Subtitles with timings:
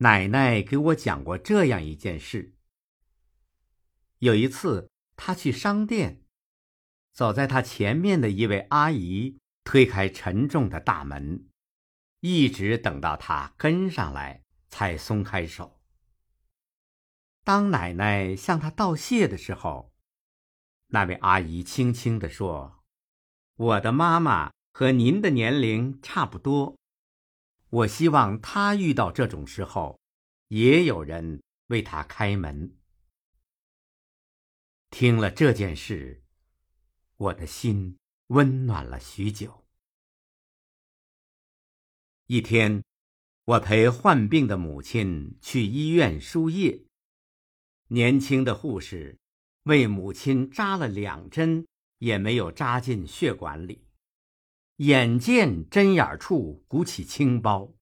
[0.00, 2.54] 奶奶给我讲过这样一件事：
[4.18, 6.22] 有一次，她去商店，
[7.12, 11.48] 走在她前面的一位阿姨推开沉重的大门，
[12.20, 15.80] 一直等到她跟上来，才松开手。
[17.42, 19.92] 当奶奶向她道谢的时候，
[20.86, 22.84] 那位阿姨轻轻地说
[23.56, 26.77] ：“我的妈妈和您的年龄差不多。”
[27.70, 30.00] 我希望他遇到这种时候，
[30.48, 32.74] 也有人为他开门。
[34.90, 36.22] 听了这件事，
[37.16, 39.66] 我的心温暖了许久。
[42.26, 42.82] 一天，
[43.44, 46.86] 我陪患病的母亲去医院输液，
[47.88, 49.18] 年轻的护士
[49.64, 51.66] 为母亲扎了两针，
[51.98, 53.87] 也没有扎进血管里。
[54.78, 57.74] 眼见针眼处鼓起青包，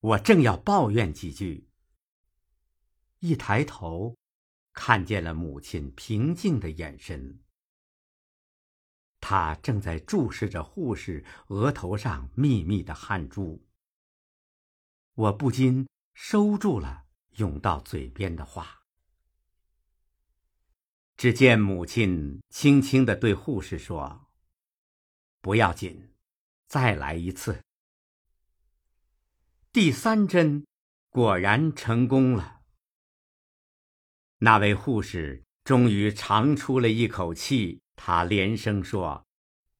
[0.00, 1.70] 我正要抱怨几句，
[3.20, 4.14] 一抬头，
[4.74, 7.40] 看见了母亲平静的眼神。
[9.20, 13.66] 她正在注视着护士额头上密密的汗珠。
[15.14, 18.82] 我不禁收住了涌到嘴边的话。
[21.16, 24.20] 只见母亲轻轻的对护士说。
[25.44, 26.08] 不要紧，
[26.68, 27.60] 再来一次。
[29.74, 30.64] 第三针
[31.10, 32.62] 果然成功了。
[34.38, 39.26] 那位护士终于长出了一口气，她连声说：“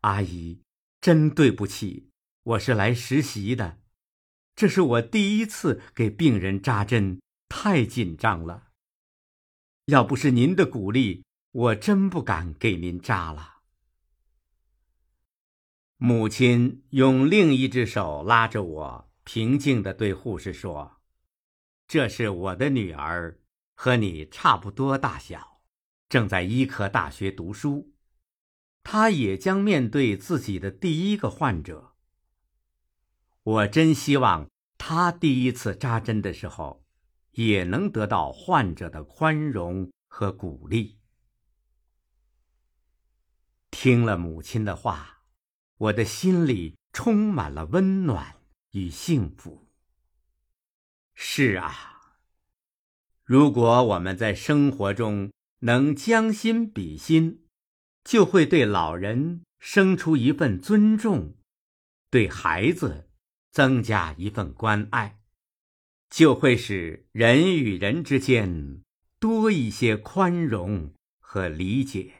[0.00, 0.62] 阿姨，
[0.98, 2.08] 真对不起，
[2.42, 3.80] 我是来实习的，
[4.56, 8.68] 这是我第一次给病人扎针，太紧张了。
[9.84, 13.56] 要不是您的鼓励，我真不敢给您扎了。”
[16.02, 21.02] 母亲用另一只手拉着我，平静地对护士说
[21.86, 23.38] ：“这是我的女儿，
[23.74, 25.60] 和你差不多大小，
[26.08, 27.92] 正在医科大学读书。
[28.82, 31.92] 她也将面对自己的第一个患者。
[33.42, 34.48] 我真希望
[34.78, 36.82] 她第一次扎针的时候，
[37.32, 40.98] 也能得到患者的宽容和鼓励。”
[43.70, 45.18] 听了母亲的话。
[45.80, 48.36] 我的心里充满了温暖
[48.72, 49.66] 与幸福。
[51.14, 52.18] 是啊，
[53.24, 57.46] 如果我们在生活中能将心比心，
[58.04, 61.38] 就会对老人生出一份尊重，
[62.10, 63.08] 对孩子
[63.50, 65.20] 增加一份关爱，
[66.10, 68.82] 就会使人与人之间
[69.18, 72.19] 多一些宽容和理解。